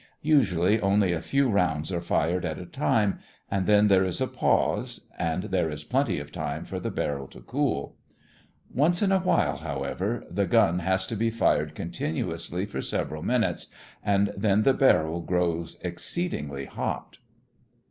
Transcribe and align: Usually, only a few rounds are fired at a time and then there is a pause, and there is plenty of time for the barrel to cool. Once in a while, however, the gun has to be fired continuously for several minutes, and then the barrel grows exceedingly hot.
Usually, 0.23 0.79
only 0.81 1.13
a 1.13 1.21
few 1.21 1.47
rounds 1.47 1.91
are 1.91 2.01
fired 2.01 2.43
at 2.43 2.57
a 2.57 2.65
time 2.65 3.19
and 3.51 3.67
then 3.67 3.87
there 3.87 4.03
is 4.03 4.19
a 4.19 4.25
pause, 4.25 5.05
and 5.19 5.43
there 5.43 5.69
is 5.69 5.83
plenty 5.83 6.17
of 6.19 6.31
time 6.31 6.65
for 6.65 6.79
the 6.79 6.89
barrel 6.89 7.27
to 7.27 7.39
cool. 7.41 7.97
Once 8.73 9.03
in 9.03 9.11
a 9.11 9.19
while, 9.19 9.57
however, 9.57 10.23
the 10.27 10.47
gun 10.47 10.79
has 10.79 11.05
to 11.05 11.15
be 11.15 11.29
fired 11.29 11.75
continuously 11.75 12.65
for 12.65 12.81
several 12.81 13.21
minutes, 13.21 13.67
and 14.03 14.33
then 14.35 14.63
the 14.63 14.73
barrel 14.73 15.21
grows 15.21 15.77
exceedingly 15.81 16.65
hot. 16.65 17.19